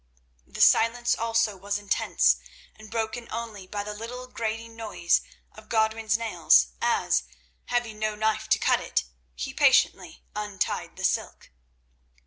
The 0.47 0.61
silence 0.61 1.13
also 1.13 1.55
was 1.55 1.77
intense, 1.77 2.37
and 2.75 2.89
broken 2.89 3.27
only 3.29 3.67
by 3.67 3.83
the 3.83 3.93
little 3.93 4.25
grating 4.25 4.75
noise 4.75 5.21
of 5.51 5.69
Godwin's 5.69 6.17
nails 6.17 6.69
as, 6.81 7.21
having 7.65 7.99
no 7.99 8.15
knife 8.15 8.49
to 8.49 8.57
cut 8.57 8.79
it, 8.79 9.03
he 9.35 9.53
patiently 9.53 10.23
untied 10.35 10.95
the 10.97 11.03
silk. 11.05 11.51